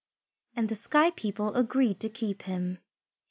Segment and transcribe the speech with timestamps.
[0.55, 2.79] And the sky people agreed to keep him.